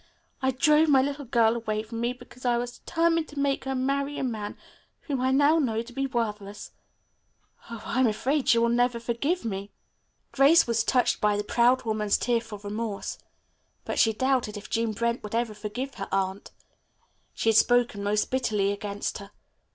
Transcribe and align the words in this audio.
"I 0.41 0.49
drove 0.49 0.89
my 0.89 1.03
little 1.03 1.25
girl 1.25 1.55
away 1.55 1.83
from 1.83 2.01
me 2.01 2.11
because 2.11 2.43
I 2.43 2.57
was 2.57 2.79
determined 2.79 3.27
to 3.27 3.39
make 3.39 3.65
her 3.65 3.75
marry 3.75 4.17
a 4.17 4.23
man 4.23 4.57
whom 5.01 5.21
I 5.21 5.29
now 5.29 5.59
know 5.59 5.83
to 5.83 5.93
be 5.93 6.07
worthless. 6.07 6.71
Oh, 7.69 7.83
I 7.85 7.99
am 7.99 8.07
afraid 8.07 8.49
she 8.49 8.57
will 8.57 8.69
never 8.69 8.99
forgive 8.99 9.45
me." 9.45 9.69
Grace 10.31 10.65
was 10.65 10.83
touched 10.83 11.21
by 11.21 11.37
the 11.37 11.43
proud 11.43 11.83
woman's 11.83 12.17
tearful 12.17 12.57
remorse, 12.57 13.19
but 13.85 13.99
she 13.99 14.11
doubted 14.11 14.57
if 14.57 14.71
Jean 14.71 14.91
Brent 14.91 15.21
would 15.21 15.35
forgive 15.55 15.93
her 15.93 16.07
aunt. 16.11 16.49
She 17.35 17.49
had 17.49 17.57
spoken 17.57 18.01
most 18.03 18.31
bitterly 18.31 18.71
against 18.71 19.19
her. 19.19 19.29